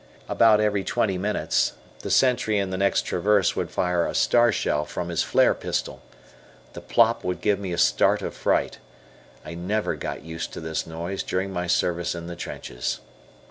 About 0.27 0.59
every 0.59 0.83
twenty 0.83 1.19
minutes 1.19 1.73
the 1.99 2.09
sentry 2.09 2.57
in 2.57 2.71
the 2.71 2.77
next 2.79 3.03
traverse 3.03 3.55
would 3.55 3.69
fire 3.69 4.07
a 4.07 4.15
star 4.15 4.51
shell 4.51 4.83
from 4.83 5.09
his 5.09 5.21
flare 5.21 5.53
pistol. 5.53 6.01
The 6.73 6.81
"plop" 6.81 7.23
would 7.23 7.39
give 7.39 7.59
me 7.59 7.71
a 7.71 7.77
start 7.77 8.23
of 8.23 8.33
fright. 8.33 8.79
I 9.45 9.53
never 9.53 9.93
got 9.95 10.23
used 10.25 10.53
to 10.53 10.59
this 10.59 10.87
noise 10.87 11.21
during 11.21 11.53
my 11.53 11.67
service 11.67 12.15
in 12.15 12.25
the 12.25 12.35
trenches. 12.35 12.99